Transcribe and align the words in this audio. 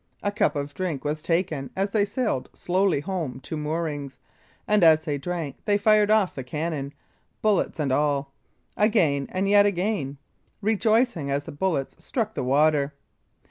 A 0.23 0.31
cup 0.31 0.55
of 0.55 0.73
drink 0.73 1.03
was 1.05 1.21
taken 1.21 1.69
as 1.75 1.91
they 1.91 2.05
sailed 2.05 2.49
slowly 2.55 3.01
home 3.01 3.39
to 3.41 3.55
moorings, 3.55 4.17
and 4.67 4.83
as 4.83 5.01
they 5.01 5.19
drank 5.19 5.57
they 5.65 5.77
fired 5.77 6.09
off 6.09 6.33
the 6.33 6.43
cannon, 6.43 6.95
"bullets 7.43 7.79
and 7.79 7.91
all," 7.91 8.33
again 8.75 9.27
and 9.29 9.47
yet 9.47 9.67
again, 9.67 10.17
rejoicing 10.59 11.29
as 11.29 11.43
the 11.43 11.51
bullets 11.51 12.03
struck 12.03 12.33
the 12.33 12.43
water. 12.43 12.93